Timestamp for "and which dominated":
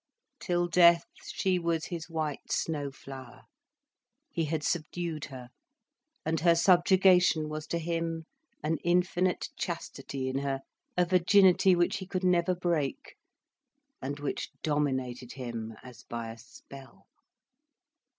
14.01-15.33